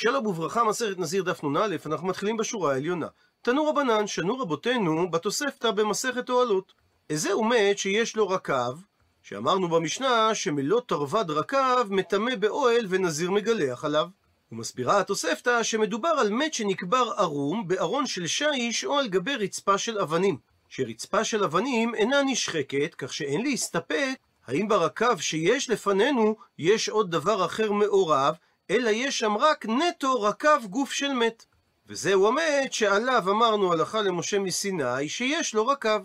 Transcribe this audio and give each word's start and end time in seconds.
שלום 0.00 0.26
וברכה, 0.26 0.64
מסכת 0.64 0.98
נזיר 0.98 1.22
דף 1.22 1.44
נ"א, 1.44 1.76
אנחנו 1.86 2.06
מתחילים 2.06 2.36
בשורה 2.36 2.72
העליונה. 2.72 3.06
תנו 3.42 3.66
רבנן, 3.66 4.06
שנו 4.06 4.38
רבותינו 4.38 5.10
בתוספתא 5.10 5.70
במסכת 5.70 6.30
אוהלות. 6.30 6.72
איזהו 7.10 7.44
מת 7.44 7.78
שיש 7.78 8.16
לו 8.16 8.28
רקב, 8.28 8.78
שאמרנו 9.22 9.68
במשנה 9.68 10.34
שמלוא 10.34 10.80
תרווד 10.80 11.30
רקב 11.30 11.86
מטמא 11.90 12.34
באוהל 12.36 12.86
ונזיר 12.88 13.30
מגלח 13.30 13.84
עליו. 13.84 14.08
ומסבירה 14.52 15.00
התוספתא 15.00 15.62
שמדובר 15.62 16.08
על 16.08 16.30
מת 16.30 16.54
שנקבר 16.54 17.12
ערום 17.16 17.68
בארון 17.68 18.06
של 18.06 18.26
שיש 18.26 18.84
או 18.84 18.98
על 18.98 19.08
גבי 19.08 19.36
רצפה 19.36 19.78
של 19.78 19.98
אבנים. 19.98 20.38
שרצפה 20.68 21.24
של 21.24 21.44
אבנים 21.44 21.94
אינה 21.94 22.22
נשחקת, 22.22 22.94
כך 22.98 23.12
שאין 23.12 23.42
להסתפק 23.42 24.18
האם 24.46 24.68
ברקב 24.68 25.18
שיש 25.18 25.70
לפנינו 25.70 26.36
יש 26.58 26.88
עוד 26.88 27.10
דבר 27.10 27.44
אחר 27.44 27.72
מעורב, 27.72 28.34
אלא 28.70 28.90
יש 28.90 29.18
שם 29.18 29.36
רק 29.36 29.66
נטו 29.66 30.22
רקב 30.22 30.66
גוף 30.66 30.92
של 30.92 31.12
מת. 31.12 31.44
וזהו 31.86 32.28
המת 32.28 32.72
שעליו 32.72 33.24
אמרנו 33.30 33.72
הלכה 33.72 34.02
למשה 34.02 34.38
מסיני 34.38 35.08
שיש 35.08 35.54
לו 35.54 35.66
רקב. 35.66 36.00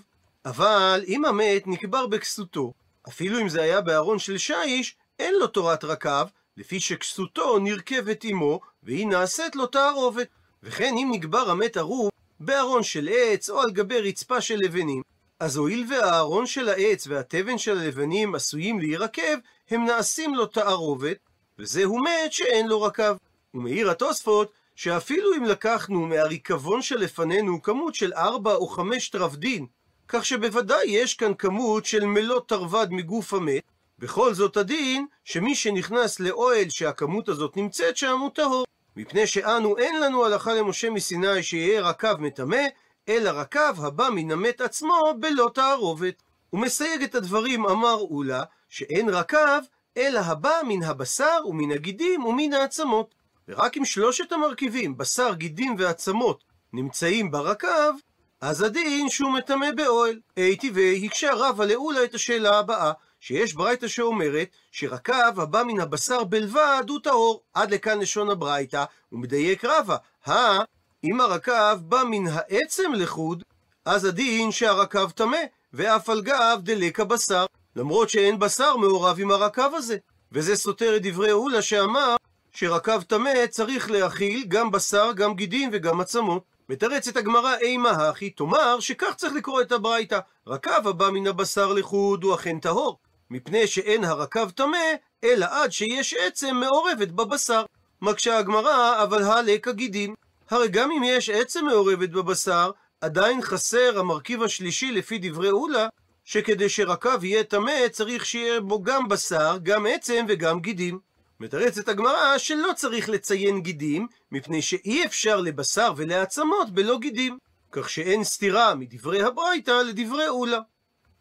אבל 0.46 1.04
אם 1.08 1.26
המת 1.26 1.68
נקבר 1.68 2.08
בכסותו, 2.08 2.74
אפילו 3.08 3.40
אם 3.40 3.50
זה 3.50 3.62
היה 3.62 3.82
בארון 3.82 4.20
של 4.20 4.38
שיש, 4.38 4.96
אין 5.20 5.34
לו 5.40 5.48
תורת 5.48 5.84
רקב, 5.84 6.26
לפי 6.58 6.80
שכסותו 6.80 7.60
נרכבת 7.60 8.24
עמו, 8.24 8.60
והיא 8.84 9.08
נעשית 9.08 9.56
לו 9.56 9.68
תערובת. 9.68 10.28
וכן 10.64 10.94
אם 10.98 11.10
נקבר 11.12 11.50
המת 11.50 11.78
ערוב 11.78 12.10
בארון 12.40 12.84
של 12.84 13.10
עץ 13.12 13.50
או 13.50 13.62
על 13.62 13.72
גבי 13.72 14.00
רצפה 14.02 14.42
של 14.42 14.56
לבנים, 14.58 15.02
אז 15.40 15.58
הואיל 15.58 15.86
והארון 15.90 16.46
של 16.46 16.70
העץ 16.70 17.08
והתבן 17.08 17.58
של 17.58 17.78
הלבנים 17.78 18.36
עשויים 18.36 18.80
להירקב, 18.80 19.38
הם 19.70 19.86
נעשים 19.86 20.36
לו 20.36 20.46
תערובת, 20.46 21.18
וזהו 21.60 22.00
מת 22.00 22.34
שאין 22.34 22.68
לו 22.68 22.82
רקב. 22.82 23.16
ומעיר 23.54 23.90
התוספות, 23.92 24.52
שאפילו 24.76 25.36
אם 25.36 25.44
לקחנו 25.44 26.06
מהריקבון 26.06 26.82
שלפנינו 26.82 27.62
כמות 27.62 27.96
של 27.96 28.14
ארבע 28.14 28.56
או 28.56 28.68
חמש 28.68 29.10
תרבדין, 29.10 29.66
כך 30.08 30.26
שבוודאי 30.26 30.86
יש 30.88 31.14
כאן 31.14 31.34
כמות 31.34 31.86
של 31.86 32.06
מלוא 32.06 32.40
תרווד 32.48 32.94
מגוף 32.94 33.34
המת, 33.34 33.64
בכל 34.00 34.34
זאת 34.34 34.58
הדין 34.58 35.06
שמי 35.24 35.56
שנכנס 35.56 36.20
לאוהל 36.20 36.70
שהכמות 36.70 37.30
הזאת 37.30 37.58
נמצאת 37.58 37.98
שם 37.98 38.18
הוא 38.20 38.30
טהור. 38.30 38.66
מפני 38.96 39.28
שאנו 39.28 39.78
אין 39.78 40.02
לנו 40.02 40.26
הלכה 40.26 40.54
למשה 40.54 40.90
מסיני 40.90 41.44
שיהיה 41.44 41.82
רקב 41.82 42.16
מטמא, 42.20 42.64
אלא 43.10 43.30
רקב 43.30 43.86
הבא 43.86 44.10
מן 44.12 44.32
המת 44.32 44.62
עצמו 44.62 45.00
בלא 45.20 45.50
תערובת. 45.54 46.24
הוא 46.50 46.62
מסייג 46.62 47.04
את 47.04 47.16
הדברים 47.16 47.66
אמר 47.66 47.98
אולה, 48.00 48.44
שאין 48.70 49.10
רקב, 49.10 49.60
אלא 49.98 50.20
הבא 50.20 50.54
מן 50.68 50.84
הבשר 50.84 51.40
ומן 51.46 51.72
הגידים 51.72 52.26
ומן 52.26 52.54
העצמות. 52.54 53.16
ורק 53.48 53.78
אם 53.78 53.86
שלושת 53.86 54.32
המרכיבים, 54.32 54.98
בשר, 54.98 55.34
גידים 55.34 55.76
ועצמות, 55.80 56.44
נמצאים 56.74 57.32
ברקב, 57.32 57.94
אז 58.42 58.62
הדין 58.62 59.10
שהוא 59.10 59.32
מטמא 59.32 59.72
באוהל. 59.72 60.20
הייתי 60.36 60.72
והקשה 60.74 61.34
רבא 61.34 61.66
לאולה 61.66 62.04
את 62.04 62.14
השאלה 62.14 62.60
הבאה, 62.60 62.92
שיש 63.20 63.54
ברייתא 63.54 63.88
שאומרת 63.88 64.48
שרקב 64.72 65.40
הבא 65.40 65.64
מן 65.64 65.80
הבשר 65.80 66.24
בלבד 66.24 66.84
הוא 66.90 67.00
טהור. 67.04 67.42
עד 67.54 67.72
לכאן 67.72 68.00
לשון 68.00 68.30
הברייתא, 68.30 68.84
ומדייק 69.12 69.66
רבא, 69.66 69.96
הא, 70.26 70.64
אם 71.04 71.22
הרקב 71.22 71.76
בא 71.76 72.04
מן 72.10 72.28
העצם 72.32 72.94
לחוד, 72.94 73.44
אז 73.86 74.06
הדין 74.06 74.52
שהרקב 74.52 75.12
טמא, 75.12 75.38
ואף 75.74 76.10
על 76.10 76.22
גב 76.22 76.60
דלק 76.64 77.00
הבשר, 77.00 77.46
למרות 77.76 78.10
שאין 78.10 78.40
בשר 78.40 78.78
מעורב 78.78 79.18
עם 79.20 79.32
הרקב 79.32 79.76
הזה. 79.76 79.98
וזה 80.32 80.56
סותר 80.56 80.96
את 80.96 81.02
דברי 81.02 81.32
אולה 81.32 81.62
שאמר 81.62 82.16
שרקב 82.52 83.02
טמא 83.02 83.48
צריך 83.50 83.92
להכיל 83.92 84.44
גם 84.48 84.72
בשר, 84.72 85.12
גם 85.16 85.36
גידים 85.36 85.70
וגם 85.74 86.02
עצמות. 86.02 86.44
מתרצת 86.70 87.18
הגמרא 87.18 87.56
אימה 87.56 87.90
הכי, 87.90 88.30
תאמר 88.30 88.80
שכך 88.80 89.14
צריך 89.16 89.34
לקרוא 89.34 89.62
את 89.62 89.72
הברייתא. 89.72 90.20
רקב 90.48 90.88
הבא 90.88 91.10
מן 91.10 91.28
הבשר 91.28 91.74
לחוד 91.74 92.24
הוא 92.24 92.36
אכן 92.36 92.60
טהור, 92.60 92.98
מפני 93.30 93.68
שאין 93.68 94.04
הרקב 94.04 94.50
טמא, 94.50 94.78
אלא 95.24 95.46
עד 95.50 95.72
שיש 95.72 96.14
עצם 96.14 96.56
מעורבת 96.56 97.08
בבשר. 97.08 97.64
מקשה 98.02 98.38
הגמרא, 98.38 99.04
אבל 99.04 99.24
הלק 99.24 99.68
הגידים. 99.68 100.16
הרי 100.50 100.68
גם 100.68 100.92
אם 100.92 101.04
יש 101.06 101.30
עצם 101.30 101.66
מעורבת 101.66 102.10
בבשר, 102.10 102.72
עדיין 103.02 103.42
חסר 103.42 104.00
המרכיב 104.00 104.44
השלישי 104.44 104.92
לפי 104.92 105.18
דברי 105.22 105.50
אולה, 105.50 105.88
שכדי 106.24 106.70
שרקב 106.70 107.24
יהיה 107.24 107.44
טמא 107.44 107.88
צריך 107.92 108.26
שיהיה 108.26 108.62
בו 108.62 108.84
גם 108.84 109.08
בשר, 109.08 109.58
גם 109.64 109.86
עצם 109.86 110.26
וגם 110.28 110.60
גידים. 110.60 111.00
מתרצת 111.40 111.88
הגמרא 111.88 112.38
שלא 112.38 112.70
צריך 112.76 113.10
לציין 113.10 113.62
גידים, 113.62 114.08
מפני 114.32 114.62
שאי 114.62 115.06
אפשר 115.06 115.42
לבשר 115.42 115.94
ולעצמות 115.96 116.70
בלא 116.70 117.00
גידים, 117.00 117.38
כך 117.72 117.90
שאין 117.90 118.24
סתירה 118.24 118.76
מדברי 118.76 119.24
הברייתא 119.24 119.72
לדברי 119.72 120.28
אולה. 120.28 120.60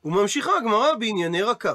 וממשיכה 0.05 0.57
הגמרא 0.57 0.95
בענייני 0.95 1.43
רקב. 1.43 1.75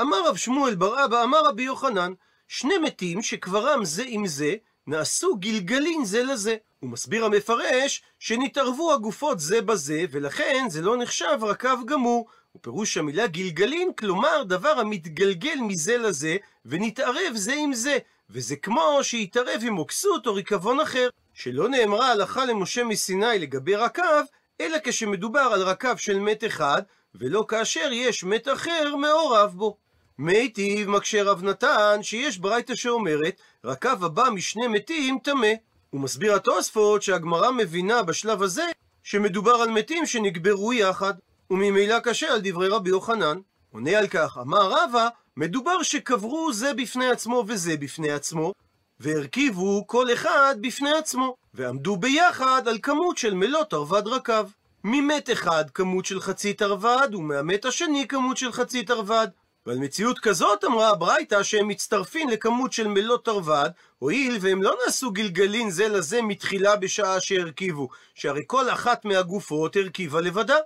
אמר 0.00 0.28
רב 0.28 0.36
שמואל 0.36 0.74
בר 0.74 1.04
אבא, 1.04 1.22
אמר 1.22 1.46
רבי 1.46 1.62
יוחנן, 1.62 2.12
שני 2.48 2.78
מתים 2.78 3.22
שקברם 3.22 3.84
זה 3.84 4.04
עם 4.06 4.26
זה, 4.26 4.54
נעשו 4.86 5.36
גלגלין 5.36 6.04
זה 6.04 6.22
לזה. 6.22 6.56
הוא 6.80 6.90
מסביר 6.90 7.24
המפרש 7.24 8.02
שנתערבו 8.18 8.92
הגופות 8.92 9.40
זה 9.40 9.62
בזה, 9.62 10.04
ולכן 10.10 10.66
זה 10.68 10.80
לא 10.80 10.96
נחשב 10.96 11.38
רקב 11.42 11.86
גמור. 11.86 12.28
ופירוש 12.56 12.96
המילה 12.96 13.26
גלגלין, 13.26 13.92
כלומר 13.98 14.42
דבר 14.42 14.68
המתגלגל 14.68 15.56
מזה 15.60 15.98
לזה, 15.98 16.36
ונתערב 16.66 17.32
זה 17.34 17.54
עם 17.54 17.72
זה. 17.72 17.98
וזה 18.30 18.56
כמו 18.56 18.98
שיתערב 19.02 19.60
עם 19.66 19.76
עוקסות 19.76 20.26
או 20.26 20.34
ריקבון 20.34 20.80
אחר, 20.80 21.08
שלא 21.34 21.68
נאמרה 21.68 22.12
הלכה 22.12 22.44
למשה 22.44 22.84
מסיני 22.84 23.38
לגבי 23.38 23.74
רקב, 23.74 24.22
אלא 24.60 24.78
כשמדובר 24.84 25.40
על 25.40 25.62
רקב 25.62 25.96
של 25.96 26.18
מת 26.18 26.44
אחד, 26.44 26.82
ולא 27.14 27.44
כאשר 27.48 27.88
יש 27.92 28.24
מת 28.24 28.48
אחר 28.48 28.96
מעורב 28.96 29.52
בו. 29.54 29.76
מיטיב 30.18 30.88
מקשה 30.90 31.22
רב 31.22 31.42
נתן 31.42 32.02
שיש 32.02 32.38
ברייתא 32.38 32.74
שאומרת 32.74 33.40
רקב 33.64 34.04
הבא 34.04 34.24
משני 34.34 34.66
מתים 34.66 35.18
טמא. 35.22 35.52
הוא 35.90 36.00
מסביר 36.00 36.34
התוספות 36.34 37.02
שהגמרא 37.02 37.50
מבינה 37.50 38.02
בשלב 38.02 38.42
הזה 38.42 38.64
שמדובר 39.02 39.54
על 39.54 39.70
מתים 39.70 40.06
שנקברו 40.06 40.72
יחד, 40.72 41.14
וממילא 41.52 41.98
קשה 41.98 42.32
על 42.32 42.40
דברי 42.44 42.68
רבי 42.68 42.90
יוחנן. 42.90 43.38
עונה 43.72 43.98
על 43.98 44.06
כך, 44.06 44.38
אמר 44.40 44.70
רבא, 44.70 45.08
מדובר 45.36 45.82
שקברו 45.82 46.52
זה 46.52 46.74
בפני 46.74 47.10
עצמו 47.10 47.44
וזה 47.48 47.76
בפני 47.76 48.12
עצמו, 48.12 48.52
והרכיבו 49.00 49.86
כל 49.86 50.12
אחד 50.12 50.56
בפני 50.60 50.92
עצמו, 50.92 51.36
ועמדו 51.54 51.96
ביחד 51.96 52.68
על 52.68 52.78
כמות 52.82 53.18
של 53.18 53.34
מלוא 53.34 53.64
תרווד 53.64 54.06
רקב. 54.06 54.44
ממת 54.84 55.30
אחד 55.30 55.70
כמות 55.70 56.04
של 56.04 56.20
חצי 56.20 56.52
תרווד, 56.52 57.14
ומהמת 57.14 57.64
השני 57.64 58.08
כמות 58.08 58.36
של 58.36 58.52
חצי 58.52 58.82
תרווד. 58.82 59.30
ועל 59.66 59.78
מציאות 59.78 60.18
כזאת 60.18 60.64
אמרה 60.64 60.88
הברייתא 60.88 61.42
שהם 61.42 61.68
מצטרפים 61.68 62.28
לכמות 62.28 62.72
של 62.72 62.88
מלוא 62.88 63.18
תרווד, 63.18 63.72
הואיל 63.98 64.38
והם 64.40 64.62
לא 64.62 64.74
נעשו 64.84 65.10
גלגלין 65.10 65.70
זה 65.70 65.88
לזה 65.88 66.22
מתחילה 66.22 66.76
בשעה 66.76 67.20
שהרכיבו, 67.20 67.88
שהרי 68.14 68.42
כל 68.46 68.70
אחת 68.70 69.04
מהגופות 69.04 69.76
הרכיבה 69.76 70.20
לבדה. 70.20 70.56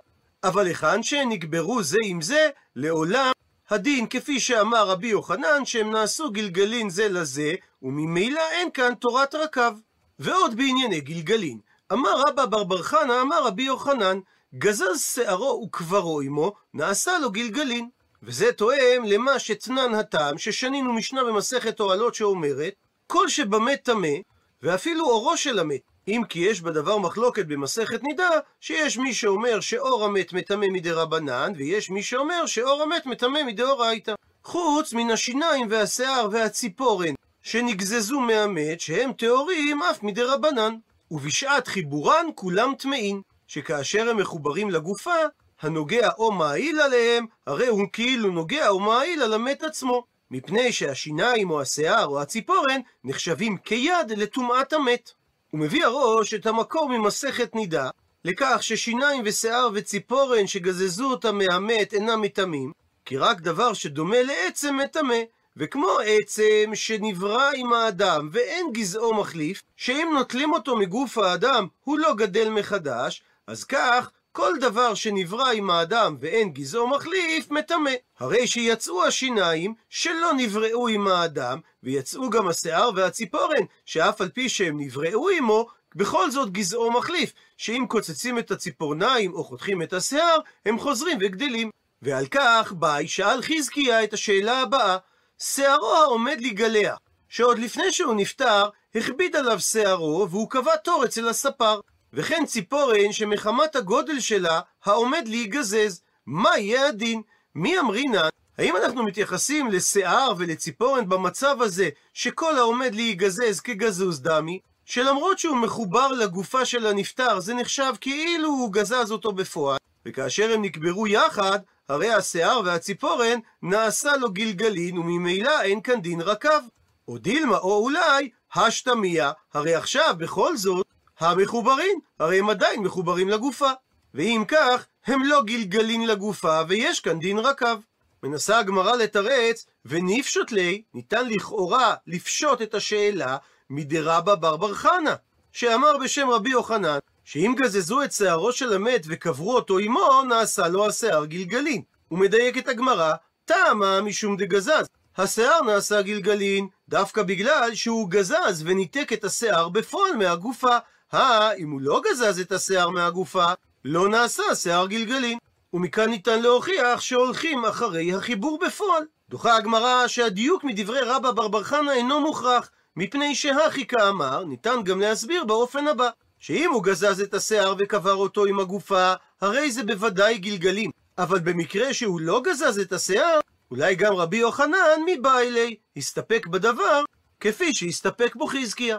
אבל 0.43 0.67
היכן 0.67 1.03
שהן 1.03 1.29
נקברו 1.29 1.83
זה 1.83 1.97
עם 2.03 2.21
זה, 2.21 2.49
לעולם 2.75 3.31
הדין 3.69 4.07
כפי 4.07 4.39
שאמר 4.39 4.87
רבי 4.87 5.07
יוחנן 5.07 5.65
שהם 5.65 5.91
נעשו 5.91 6.31
גלגלין 6.31 6.89
זה 6.89 7.09
לזה, 7.09 7.53
וממילא 7.81 8.41
אין 8.51 8.71
כאן 8.71 8.93
תורת 8.95 9.35
רקב. 9.35 9.71
ועוד 10.19 10.55
בענייני 10.55 11.01
גלגלין, 11.01 11.59
אמר 11.93 12.21
רבא 12.27 12.45
בר 12.45 12.63
בר 12.63 12.83
חנא, 12.83 13.21
אמר 13.21 13.43
רבי 13.43 13.63
יוחנן, 13.63 14.19
גזז 14.55 15.01
שערו 15.01 15.63
וקברו 15.65 16.21
עמו, 16.21 16.53
נעשה 16.73 17.17
לו 17.17 17.31
גלגלין. 17.31 17.89
וזה 18.23 18.53
תואם 18.53 19.03
למה 19.05 19.39
שתנן 19.39 19.93
הטעם, 19.93 20.37
ששנינו 20.37 20.93
משנה 20.93 21.23
במסכת 21.23 21.79
אוהלות 21.79 22.15
שאומרת, 22.15 22.73
כל 23.07 23.29
שבמת 23.29 23.79
טמא, 23.83 24.17
ואפילו 24.61 25.05
אורו 25.05 25.37
של 25.37 25.59
המת. 25.59 25.81
אם 26.07 26.21
כי 26.29 26.39
יש 26.39 26.61
בדבר 26.61 26.97
מחלוקת 26.97 27.45
במסכת 27.45 28.03
נידה, 28.03 28.29
שיש 28.61 28.97
מי 28.97 29.13
שאומר 29.13 29.59
שאור 29.59 30.05
המת 30.05 30.33
מטמא 30.33 30.65
מדי 30.71 30.91
רבנן, 30.91 31.53
ויש 31.55 31.89
מי 31.89 32.03
שאומר 32.03 32.45
שאור 32.45 32.83
המת 32.83 33.05
מטמא 33.05 33.43
מדאורייתא. 33.43 34.13
חוץ 34.43 34.93
מן 34.93 35.11
השיניים 35.11 35.67
והשיער 35.69 36.27
והציפורן, 36.31 37.13
שנגזזו 37.41 38.19
מהמת, 38.19 38.79
שהם 38.79 39.13
טהורים 39.13 39.83
אף 39.83 40.03
מדי 40.03 40.23
רבנן. 40.23 40.75
ובשעת 41.11 41.67
חיבורן 41.67 42.25
כולם 42.35 42.73
טמאים, 42.77 43.21
שכאשר 43.47 44.09
הם 44.09 44.17
מחוברים 44.17 44.69
לגופה, 44.69 45.15
הנוגע 45.61 46.09
או 46.17 46.31
מעיל 46.31 46.79
עליהם, 46.81 47.25
הרי 47.47 47.67
הוא 47.67 47.87
כאילו 47.93 48.31
נוגע 48.31 48.69
או 48.69 48.79
מעיל 48.79 49.21
על 49.21 49.33
המת 49.33 49.63
עצמו. 49.63 50.03
מפני 50.31 50.71
שהשיניים 50.71 51.49
או 51.49 51.61
השיער 51.61 52.05
או 52.05 52.21
הציפורן 52.21 52.81
נחשבים 53.03 53.57
כיד 53.57 54.11
לטומאת 54.17 54.73
המת. 54.73 55.11
הוא 55.51 55.59
מביא 55.59 55.85
הראש 55.85 56.33
את 56.33 56.45
המקור 56.45 56.89
ממסכת 56.89 57.55
נידה, 57.55 57.89
לכך 58.25 58.57
ששיניים 58.61 59.21
ושיער 59.25 59.69
וציפורן 59.73 60.47
שגזזו 60.47 61.11
אותם 61.11 61.37
מהמת 61.37 61.93
אינם 61.93 62.21
מטמאים, 62.21 62.71
כי 63.05 63.17
רק 63.17 63.41
דבר 63.41 63.73
שדומה 63.73 64.21
לעצם 64.21 64.77
מטמא, 64.83 65.17
וכמו 65.57 65.97
עצם 66.05 66.71
שנברא 66.73 67.49
עם 67.55 67.73
האדם 67.73 68.29
ואין 68.31 68.65
גזעו 68.73 69.13
מחליף, 69.13 69.61
שאם 69.77 70.09
נוטלים 70.13 70.53
אותו 70.53 70.75
מגוף 70.75 71.17
האדם 71.17 71.67
הוא 71.83 71.99
לא 71.99 72.13
גדל 72.13 72.49
מחדש, 72.49 73.23
אז 73.47 73.63
כך 73.63 74.11
כל 74.37 74.53
דבר 74.61 74.93
שנברא 74.93 75.51
עם 75.51 75.69
האדם 75.69 76.17
ואין 76.19 76.49
גזעו 76.49 76.87
מחליף, 76.87 77.51
מטמא. 77.51 77.91
הרי 78.19 78.47
שיצאו 78.47 79.03
השיניים 79.05 79.73
שלא 79.89 80.31
נבראו 80.37 80.87
עם 80.87 81.07
האדם, 81.07 81.59
ויצאו 81.83 82.29
גם 82.29 82.47
השיער 82.47 82.89
והציפורן, 82.95 83.63
שאף 83.85 84.21
על 84.21 84.29
פי 84.29 84.49
שהם 84.49 84.79
נבראו 84.79 85.29
עמו, 85.29 85.67
בכל 85.95 86.31
זאת 86.31 86.51
גזעו 86.51 86.91
מחליף, 86.91 87.33
שאם 87.57 87.85
קוצצים 87.87 88.39
את 88.39 88.51
הציפורניים 88.51 89.33
או 89.33 89.43
חותכים 89.43 89.81
את 89.81 89.93
השיער, 89.93 90.37
הם 90.65 90.79
חוזרים 90.79 91.17
וגדלים. 91.21 91.69
ועל 92.01 92.27
כך 92.27 92.73
ביי 92.75 93.07
שאל 93.07 93.41
חזקיה 93.41 94.03
את 94.03 94.13
השאלה 94.13 94.61
הבאה, 94.61 94.97
שערו 95.39 95.93
העומד 95.95 96.37
לגלח, 96.41 96.97
שעוד 97.29 97.59
לפני 97.59 97.91
שהוא 97.91 98.15
נפטר, 98.15 98.69
הכביד 98.95 99.35
עליו 99.35 99.59
שערו 99.59 100.27
והוא 100.29 100.49
קבע 100.49 100.75
תור 100.75 101.05
אצל 101.05 101.27
הספר. 101.27 101.79
וכן 102.13 102.43
ציפורן 102.45 103.11
שמחמת 103.11 103.75
הגודל 103.75 104.19
שלה 104.19 104.59
העומד 104.85 105.23
להיגזז. 105.25 106.01
מה 106.25 106.57
יהיה 106.57 106.87
הדין? 106.87 107.21
מי 107.55 107.79
אמרינן? 107.79 108.29
האם 108.57 108.75
אנחנו 108.75 109.03
מתייחסים 109.03 109.71
לשיער 109.71 110.33
ולציפורן 110.37 111.09
במצב 111.09 111.61
הזה 111.61 111.89
שכל 112.13 112.57
העומד 112.57 112.95
להיגזז 112.95 113.59
כגזוז 113.59 114.21
דמי? 114.21 114.59
שלמרות 114.85 115.39
שהוא 115.39 115.57
מחובר 115.57 116.07
לגופה 116.07 116.65
של 116.65 116.87
הנפטר 116.87 117.39
זה 117.39 117.53
נחשב 117.53 117.93
כאילו 118.01 118.49
הוא 118.49 118.73
גזז 118.73 119.11
אותו 119.11 119.31
בפועל, 119.31 119.77
וכאשר 120.05 120.53
הם 120.53 120.61
נקברו 120.61 121.07
יחד, 121.07 121.59
הרי 121.89 122.13
השיער 122.13 122.61
והציפורן 122.65 123.39
נעשה 123.61 124.17
לו 124.17 124.31
גלגלין 124.31 124.97
וממילא 124.97 125.61
אין 125.61 125.81
כאן 125.81 126.01
דין 126.01 126.21
רקב. 126.21 126.59
או 127.07 127.17
דילמה 127.17 127.57
או 127.57 127.83
אולי 127.83 128.29
השתמיה, 128.55 129.31
הרי 129.53 129.75
עכשיו 129.75 130.15
בכל 130.17 130.57
זאת 130.57 130.86
המחוברים, 131.19 131.99
הרי 132.19 132.39
הם 132.39 132.49
עדיין 132.49 132.79
מחוברים 132.79 133.29
לגופה. 133.29 133.71
ואם 134.13 134.43
כך, 134.47 134.85
הם 135.05 135.23
לא 135.23 135.43
גלגלין 135.43 136.07
לגופה, 136.07 136.61
ויש 136.67 136.99
כאן 136.99 137.19
דין 137.19 137.39
רקב. 137.39 137.79
מנסה 138.23 138.59
הגמרא 138.59 138.95
לתרץ, 138.95 139.65
וניפשוט 139.85 140.51
לי, 140.51 140.81
ניתן 140.93 141.29
לכאורה 141.29 141.95
לפשוט 142.07 142.61
את 142.61 142.75
השאלה 142.75 143.37
מדרבא 143.69 144.35
בר 144.35 144.57
בר 144.57 144.73
חנה, 144.73 145.15
שאמר 145.51 145.97
בשם 145.97 146.29
רבי 146.29 146.49
יוחנן, 146.49 146.97
שאם 147.23 147.53
גזזו 147.57 148.03
את 148.03 148.11
שערו 148.11 148.51
של 148.51 148.73
המת 148.73 149.01
וקברו 149.07 149.55
אותו 149.55 149.77
עמו, 149.77 150.23
נעשה 150.29 150.67
לו 150.67 150.87
השיער 150.87 151.25
גלגלין. 151.25 151.81
הוא 152.07 152.19
מדייק 152.19 152.57
את 152.57 152.67
הגמרא, 152.67 153.13
טעמה 153.45 154.01
משום 154.01 154.37
דגזז. 154.37 154.87
השיער 155.17 155.61
נעשה 155.61 156.01
גלגלין 156.01 156.67
דווקא 156.89 157.23
בגלל 157.23 157.75
שהוא 157.75 158.09
גזז 158.09 158.63
וניתק 158.65 159.13
את 159.13 159.23
השיער 159.23 159.69
בפועל 159.69 160.15
מהגופה. 160.15 160.77
אה, 161.13 161.53
אם 161.53 161.71
הוא 161.71 161.81
לא 161.81 162.01
גזז 162.05 162.39
את 162.39 162.51
השיער 162.51 162.89
מהגופה, 162.89 163.45
לא 163.85 164.09
נעשה 164.09 164.55
שיער 164.55 164.87
גלגלין. 164.87 165.37
ומכאן 165.73 166.09
ניתן 166.09 166.41
להוכיח 166.41 167.01
שהולכים 167.01 167.65
אחרי 167.65 168.13
החיבור 168.13 168.59
בפועל. 168.65 169.03
דוחה 169.29 169.55
הגמרא 169.55 170.07
שהדיוק 170.07 170.63
מדברי 170.63 170.99
רבא 171.01 171.31
בר 171.31 171.47
בר 171.47 171.63
חנה 171.63 171.93
אינו 171.93 172.21
מוכרח, 172.21 172.69
מפני 172.95 173.35
שהכי 173.35 173.85
כאמר, 173.85 174.43
ניתן 174.43 174.83
גם 174.83 174.99
להסביר 174.99 175.43
באופן 175.43 175.87
הבא, 175.87 176.09
שאם 176.39 176.71
הוא 176.73 176.83
גזז 176.83 177.21
את 177.21 177.33
השיער 177.33 177.75
וקבר 177.79 178.13
אותו 178.13 178.45
עם 178.45 178.59
הגופה, 178.59 179.13
הרי 179.41 179.71
זה 179.71 179.83
בוודאי 179.83 180.37
גלגלים. 180.37 180.91
אבל 181.17 181.39
במקרה 181.39 181.93
שהוא 181.93 182.21
לא 182.21 182.41
גזז 182.43 182.79
את 182.79 182.93
השיער, 182.93 183.39
אולי 183.71 183.95
גם 183.95 184.13
רבי 184.13 184.37
יוחנן 184.37 184.99
מבעילי 185.05 185.75
הסתפק 185.97 186.47
בדבר 186.47 187.03
כפי 187.39 187.73
שהסתפק 187.73 188.35
בו 188.35 188.47
חזקיה. 188.47 188.97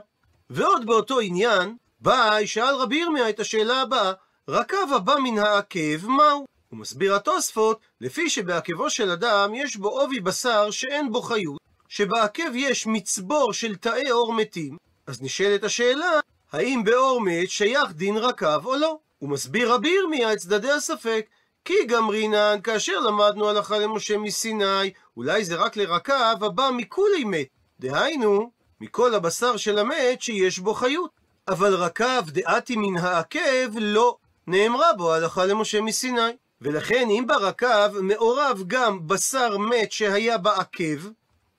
ועוד 0.50 0.86
באותו 0.86 1.20
עניין, 1.20 1.76
ביי 2.00 2.46
שאל 2.46 2.74
רבי 2.74 2.96
ירמיה 2.96 3.28
את 3.28 3.40
השאלה 3.40 3.80
הבאה, 3.80 4.12
רקב 4.48 4.92
הבא 4.96 5.14
מן 5.16 5.38
העקב, 5.38 6.06
מהו? 6.06 6.46
הוא 6.70 6.78
מסביר 6.78 7.14
התוספות, 7.14 7.80
לפי 8.00 8.30
שבעקבו 8.30 8.90
של 8.90 9.10
אדם 9.10 9.54
יש 9.54 9.76
בו 9.76 9.88
עובי 9.88 10.20
בשר 10.20 10.70
שאין 10.70 11.12
בו 11.12 11.22
חיות, 11.22 11.60
שבעקב 11.88 12.54
יש 12.54 12.86
מצבור 12.86 13.52
של 13.52 13.76
תאי 13.76 14.08
עור 14.08 14.32
מתים, 14.32 14.76
אז 15.06 15.22
נשאלת 15.22 15.64
השאלה, 15.64 16.20
האם 16.52 16.82
בעור 16.84 17.20
מת 17.20 17.50
שייך 17.50 17.92
דין 17.92 18.16
רקב 18.16 18.66
או 18.66 18.76
לא? 18.76 18.98
הוא 19.18 19.30
מסביר 19.30 19.72
רבי 19.72 19.88
ירמיה 19.88 20.32
את 20.32 20.38
צדדי 20.38 20.70
הספק, 20.70 21.26
כי 21.64 21.84
גמרינן, 21.86 22.58
כאשר 22.64 23.00
למדנו 23.00 23.48
הלכה 23.48 23.78
למשה 23.78 24.18
מסיני, 24.18 24.90
אולי 25.16 25.44
זה 25.44 25.56
רק 25.56 25.76
לרקב 25.76 26.44
הבא 26.44 26.70
מכולי 26.76 27.24
מת. 27.24 27.46
דהיינו, 27.80 28.50
מכל 28.80 29.14
הבשר 29.14 29.56
של 29.56 29.78
המת 29.78 30.22
שיש 30.22 30.58
בו 30.58 30.74
חיות. 30.74 31.17
אבל 31.48 31.74
רקב 31.74 32.30
דעתי 32.30 32.76
מן 32.76 32.96
העקב 32.96 33.78
לא 33.78 34.16
נאמרה 34.46 34.92
בו 34.92 35.14
הלכה 35.14 35.44
למשה 35.44 35.80
מסיני. 35.80 36.30
ולכן 36.60 37.08
אם 37.10 37.24
ברקב 37.26 38.00
מעורב 38.00 38.62
גם 38.66 39.08
בשר 39.08 39.58
מת 39.58 39.92
שהיה 39.92 40.38
בעקב, 40.38 41.08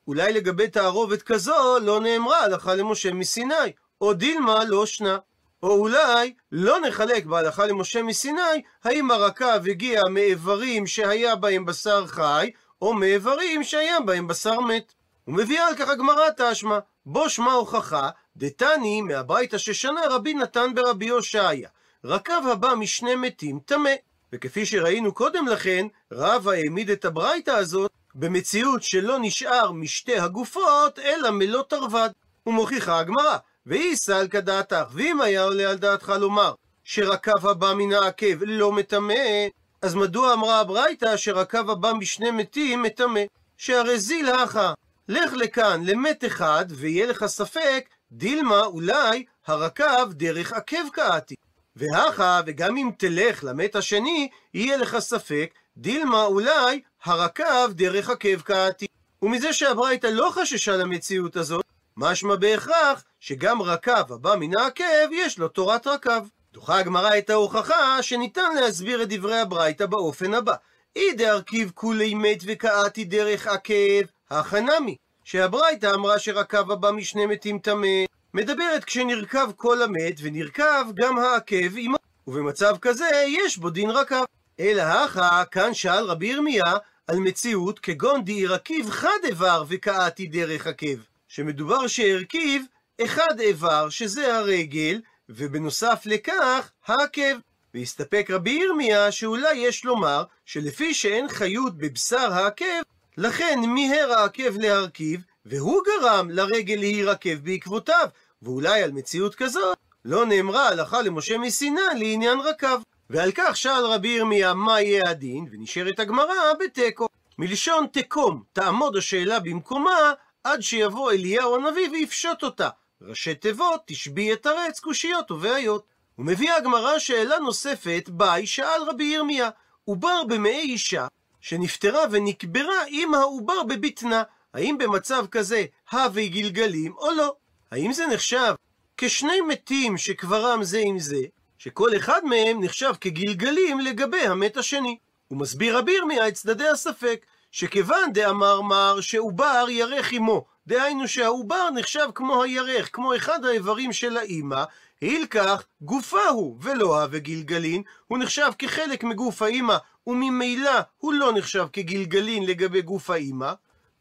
אולי 0.08 0.34
לגבי 0.34 0.68
תערובת 0.68 1.22
כזו 1.22 1.80
לא 1.82 2.00
נאמרה 2.00 2.44
הלכה 2.44 2.76
למשה 2.76 3.14
מסיני, 3.14 3.72
או 4.02 4.14
דילמה 4.14 4.64
לא 4.64 4.86
שנה. 4.86 5.18
או 5.64 5.72
אולי 5.72 6.34
לא 6.52 6.80
נחלק 6.80 7.26
בהלכה 7.26 7.66
למשה 7.66 8.04
מסיני, 8.04 8.62
האם 8.84 9.12
הרקב 9.12 9.68
הגיע 9.70 10.04
מאיברים 10.10 10.88
שהיה 10.88 11.36
בהם 11.36 11.66
בשר 11.66 12.08
חי, 12.08 12.52
או 12.82 12.94
מאיברים 12.94 13.64
שהיה 13.64 14.00
בהם 14.00 14.28
בשר 14.28 14.60
מת. 14.60 14.94
ומביאה 15.28 15.68
על 15.68 15.76
כך 15.76 15.90
הגמרא 15.90 16.30
תשמע, 16.38 16.80
בו 17.12 17.30
שמע 17.30 17.52
הוכחה, 17.52 18.10
דתני 18.38 19.02
מהברייתא 19.02 19.58
ששנה 19.58 20.02
רבי 20.10 20.34
נתן 20.34 20.74
ברבי 20.76 21.10
הושעיה. 21.10 21.70
רקב 22.06 22.48
הבא 22.52 22.74
משני 22.76 23.16
מתים 23.16 23.60
טמא. 23.66 23.92
וכפי 24.34 24.66
שראינו 24.66 25.14
קודם 25.14 25.48
לכן, 25.48 25.88
רבא 26.12 26.52
העמיד 26.52 26.90
את 26.90 27.06
הברייתא 27.06 27.52
הזאת 27.52 27.92
במציאות 28.16 28.84
שלא 28.84 29.18
נשאר 29.22 29.72
משתי 29.72 30.20
הגופות, 30.20 31.00
אלא 31.00 31.32
מלוא 31.32 31.64
תרווד. 31.64 32.12
ומוכיחה 32.46 33.00
הגמרא, 33.00 33.38
ואי 33.66 33.96
סלקא 33.96 34.40
דעתך, 34.40 34.86
ואם 34.92 35.22
היה 35.22 35.44
עולה 35.44 35.70
על 35.70 35.78
דעתך 35.78 36.14
לומר 36.20 36.54
שרקב 36.84 37.48
הבא 37.48 37.74
מן 37.74 37.94
העקב 37.94 38.44
לא 38.46 38.72
מטמא, 38.72 39.48
אז 39.82 39.96
מדוע 39.96 40.34
אמרה 40.34 40.60
הברייתא 40.60 41.18
שרקב 41.18 41.70
הבא 41.70 41.94
משני 41.94 42.32
מתים 42.32 42.84
מטמא? 42.84 43.22
שהרי 43.58 44.00
זיל 44.00 44.30
הכה, 44.30 44.74
לך 45.10 45.34
לכאן 45.34 45.82
למת 45.86 46.26
אחד, 46.26 46.66
ויהיה 46.70 47.06
לך 47.06 47.26
ספק, 47.26 47.90
דילמה 48.12 48.62
אולי 48.62 49.26
הרקב 49.48 50.12
דרך 50.12 50.54
עקב 50.54 50.90
קעתי. 50.94 51.36
והכה, 51.76 52.42
וגם 52.46 52.78
אם 52.78 52.90
תלך 52.98 53.44
למת 53.44 53.76
השני, 53.76 54.30
יהיה 54.54 54.78
לך 54.78 55.00
ספק, 55.00 55.54
דילמה 55.78 56.24
אולי 56.24 56.82
הרקב 57.04 57.72
דרך 57.72 58.10
עקב 58.10 58.42
קעתי. 58.42 58.86
ומזה 59.22 59.54
שהברייתא 59.54 60.08
לא 60.08 60.30
חששה 60.32 60.78
למציאות 60.78 61.36
הזאת, 61.36 61.66
משמע 61.98 62.36
בהכרח 62.36 63.04
שגם 63.20 63.62
רקב 63.62 64.14
הבא 64.14 64.36
מן 64.40 64.58
העקב 64.58 65.12
יש 65.12 65.40
לו 65.40 65.48
תורת 65.48 65.88
רקב. 65.88 66.28
דוחה 66.54 66.80
הגמרא 66.80 67.18
את 67.18 67.30
ההוכחה 67.30 68.04
שניתן 68.04 68.56
להסביר 68.56 69.04
את 69.04 69.10
דברי 69.10 69.40
הברייתא 69.40 69.86
באופן 69.86 70.34
הבא: 70.34 70.54
אי 70.96 71.14
דארכיב 71.14 71.72
כולי 71.76 72.14
מת 72.14 72.44
וקעתי 72.46 73.06
דרך 73.06 73.48
עקב, 73.48 74.06
הכנמי, 74.32 74.96
שהברייתא 75.24 75.94
אמרה 75.94 76.20
שרקב 76.20 76.72
הבא 76.72 76.92
משני 76.92 77.26
מתים 77.26 77.60
טמא, 77.60 77.88
מדברת 78.34 78.84
כשנרכב 78.84 79.50
כל 79.56 79.82
המת 79.82 80.16
ונרכב 80.22 80.86
גם 80.96 81.18
העקב 81.18 81.78
עמו, 81.78 81.98
ובמצב 82.28 82.76
כזה 82.82 83.10
יש 83.28 83.58
בו 83.58 83.70
דין 83.70 83.90
רקב. 83.90 84.24
אלא 84.60 84.82
הכה, 84.82 85.44
כאן 85.52 85.74
שאל 85.74 86.04
רבי 86.04 86.28
ירמיה 86.28 86.74
על 87.08 87.20
מציאות 87.20 87.80
כגון 87.80 88.26
דאירקיב 88.26 88.90
חד 88.90 89.20
איבר 89.24 89.64
וקעתי 89.68 90.28
דרך 90.28 90.68
עקב. 90.68 90.98
שמדובר 91.28 91.88
שהרכיב 91.88 92.66
אחד 93.02 93.40
איבר, 93.40 93.90
שזה 93.90 94.38
הרגל, 94.38 95.02
ובנוסף 95.30 96.02
לכך, 96.06 96.72
העקב. 96.88 97.38
והסתפק 97.74 98.28
רבי 98.30 98.52
ירמיה 98.52 99.12
שאולי 99.12 99.54
יש 99.58 99.86
לומר 99.86 100.24
שלפי 100.46 100.94
שאין 100.94 101.28
חיות 101.30 101.78
בבשר 101.78 102.34
העקב, 102.34 102.82
לכן 103.18 103.60
מיהר 103.68 104.14
העקב 104.14 104.58
להרכיב, 104.58 105.22
והוא 105.46 105.82
גרם 105.86 106.30
לרגל 106.30 106.76
להירקב 106.76 107.36
בעקבותיו, 107.44 108.08
ואולי 108.42 108.84
על 108.84 108.92
מציאות 108.92 109.36
כזאת 109.36 109.78
לא 110.06 110.26
נאמרה 110.26 110.68
הלכה 110.68 111.02
למשה 111.02 111.38
מסיני 111.38 111.82
לעניין 112.00 112.40
רקב. 112.40 112.82
ועל 113.10 113.32
כך 113.36 113.58
שאל 113.58 113.86
רבי 113.86 114.08
ירמיה 114.08 114.54
מה 114.54 114.82
יהיה 114.82 115.10
הדין, 115.10 115.46
ונשארת 115.52 116.00
הגמרא 116.00 116.54
בתיקו. 116.60 117.08
מלשון 117.38 117.86
תקום, 117.92 118.44
תעמוד 118.54 118.96
השאלה 118.96 119.40
במקומה, 119.40 120.14
עד 120.44 120.62
שיבוא 120.62 121.12
אליהו 121.12 121.56
הנביא 121.56 121.90
ויפשוט 121.90 122.44
אותה. 122.44 122.70
ראשי 123.02 123.36
תיבות, 123.36 123.82
תשבי 123.86 124.34
את 124.34 124.46
הרץ, 124.46 124.80
קושיות 124.80 125.32
ובעיות. 125.32 125.86
ומביאה 126.20 126.56
הגמרא 126.56 127.00
שאלה 127.00 127.40
נוספת, 127.40 128.10
ביי 128.10 128.48
שאל 128.48 128.82
רבי 128.88 129.04
ירמיה, 129.04 129.50
עובר 129.86 130.24
במעי 130.28 130.62
אישה, 130.62 131.08
שנפטרה 131.42 132.02
ונקברה 132.12 132.80
עם 132.88 133.14
העובר 133.14 133.64
בבטנה, 133.64 134.24
האם 134.54 134.78
במצב 134.78 135.26
כזה 135.32 135.66
הווי 135.92 136.30
גלגלים 136.30 136.94
או 136.98 137.12
לא? 137.12 137.36
האם 137.72 137.94
זה 137.94 138.08
נחשב 138.08 138.54
כשני 138.98 139.42
מתים 139.42 139.98
שקברם 139.98 140.64
זה 140.64 140.80
עם 140.86 141.00
זה, 141.00 141.22
שכל 141.58 141.96
אחד 141.98 142.26
מהם 142.26 142.64
נחשב 142.64 142.94
כגלגלים 143.02 143.80
לגבי 143.80 144.22
המת 144.22 144.58
השני. 144.58 144.98
הוא 145.28 145.38
מסביר 145.38 145.78
רבי 145.78 145.92
ירמיה 145.92 146.28
את 146.28 146.34
צדדי 146.34 146.68
הספק, 146.68 147.26
שכיוון 147.52 148.14
דאמר 148.14 148.62
מר 148.62 149.02
שעובר 149.02 149.66
ירך 149.70 150.12
עמו, 150.12 150.46
דהיינו 150.68 151.08
שהעובר 151.08 151.70
נחשב 151.70 152.08
כמו 152.16 152.44
הירך, 152.44 152.90
כמו 152.94 153.16
אחד 153.16 153.46
האיברים 153.46 153.94
של 153.94 154.18
האימא, 154.18 154.64
הילקח 155.02 155.64
גופה 155.82 156.28
הוא, 156.28 156.58
ולא 156.62 157.02
הווה 157.02 157.20
גלגלין, 157.20 157.84
הוא 158.08 158.18
נחשב 158.18 158.52
כחלק 158.60 159.04
מגוף 159.04 159.42
האימא, 159.42 159.78
וממילא 160.10 160.80
הוא 160.98 161.14
לא 161.14 161.32
נחשב 161.34 161.66
כגלגלין 161.74 162.46
לגבי 162.46 162.82
גוף 162.82 163.10
האימא. 163.10 163.54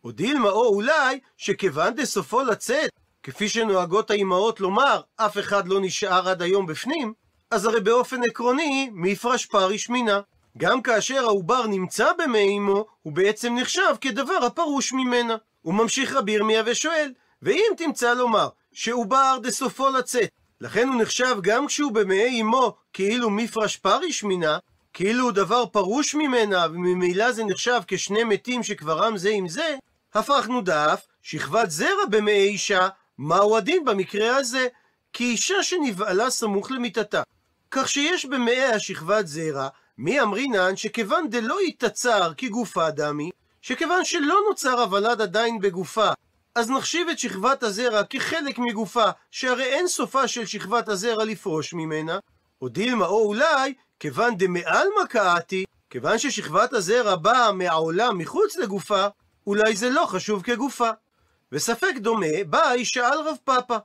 או 0.05 0.11
דילמה 0.13 0.51
או 0.51 0.69
אולי, 0.69 1.21
שכיוון 1.37 1.95
דסופו 1.95 2.43
לצאת, 2.43 2.91
כפי 3.23 3.49
שנוהגות 3.49 4.11
האימהות 4.11 4.61
לומר, 4.61 5.01
אף 5.17 5.39
אחד 5.39 5.69
לא 5.69 5.81
נשאר 5.81 6.29
עד 6.29 6.43
היום 6.43 6.67
בפנים, 6.67 7.13
אז 7.51 7.65
הרי 7.65 7.81
באופן 7.81 8.21
עקרוני, 8.25 8.91
מפרש 8.93 9.47
פריש 9.47 9.91
מינה. 9.91 10.21
גם 10.59 10.83
כאשר 10.83 11.25
העובר 11.25 11.67
נמצא 11.67 12.13
במי 12.19 12.59
אמו, 12.59 12.87
הוא 13.03 13.13
בעצם 13.13 13.55
נחשב 13.55 13.95
כדבר 14.01 14.45
הפרוש 14.47 14.93
ממנה. 14.93 15.37
הוא 15.63 15.75
ממשיך 15.75 16.13
רבי 16.13 16.33
ירמיה 16.33 16.63
ושואל, 16.67 17.13
ואם 17.43 17.73
תמצא 17.77 18.15
לומר 18.15 18.49
שעובר 18.73 19.39
דסופו 19.43 19.91
לצאת, 19.91 20.31
לכן 20.61 20.89
הוא 20.89 21.03
נחשב 21.03 21.37
גם 21.43 21.67
כשהוא 21.67 21.93
במעי 21.93 22.41
אמו 22.41 22.77
כאילו 22.93 23.31
מפרש 23.31 23.77
פריש 23.77 24.25
מינה, 24.25 24.59
כאילו 24.93 25.25
הוא 25.25 25.33
דבר 25.33 25.67
פרוש 25.67 26.15
ממנה, 26.15 26.67
וממילא 26.73 27.33
זה 27.33 27.45
נחשב 27.45 27.81
כשני 27.87 28.25
מתים 28.25 28.63
שכברם 28.63 29.17
זה 29.17 29.31
עם 29.31 29.49
זה, 29.49 29.77
הפכנו 30.15 30.61
דף, 30.61 31.07
שכבת 31.23 31.71
זרע 31.71 32.07
במעי 32.11 32.49
אישה, 32.49 32.89
מהו 33.19 33.57
הדין 33.57 33.85
במקרה 33.85 34.37
הזה? 34.37 34.67
כי 35.13 35.25
אישה 35.25 35.63
שנבעלה 35.63 36.31
סמוך 36.31 36.71
למיטתה. 36.71 37.23
כך 37.71 37.89
שיש 37.89 38.27
במעי 38.27 38.65
השכבת 38.65 39.27
זרע, 39.27 39.69
מי 39.99 40.21
אמרינן 40.21 40.77
שכיוון 40.77 41.31
דלא 41.31 41.57
יתצר 41.63 42.33
כגופה 42.37 42.91
דמי, 42.91 43.31
שכיוון 43.63 44.05
שלא 44.05 44.37
נוצר 44.49 44.81
הוולד 44.81 45.21
עדיין 45.21 45.61
בגופה, 45.61 46.11
אז 46.55 46.71
נחשיב 46.71 47.09
את 47.09 47.19
שכבת 47.19 47.63
הזרע 47.63 48.05
כחלק 48.05 48.59
מגופה, 48.59 49.11
שהרי 49.31 49.65
אין 49.65 49.89
סופה 49.89 50.29
של 50.29 50.47
שכבת 50.47 50.89
הזרע 50.89 51.25
לפרוש 51.25 51.75
ממנה, 51.75 52.19
או 52.63 52.69
דילמה 52.69 53.07
או 53.07 53.27
אולי, 53.27 53.75
כיוון 54.01 54.37
דמעלמא 54.37 55.05
קאתי, 55.09 55.65
כיוון 55.91 56.19
ששכבת 56.19 56.73
הזרע 56.73 57.17
באה 57.17 57.53
מהעולם 57.53 58.19
מחוץ 58.19 58.57
לגופה, 58.57 59.07
אולי 59.47 59.77
זה 59.77 59.91
לא 59.91 60.07
חשוב 60.07 60.43
כגופה. 60.43 60.91
וספק 61.53 61.95
דומה, 61.97 62.45
באי 62.47 62.85
שאל 62.85 63.19
רב 63.25 63.37
פאפא, 63.45 63.77